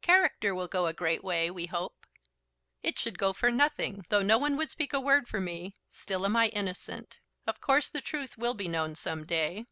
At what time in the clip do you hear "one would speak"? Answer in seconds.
4.38-4.92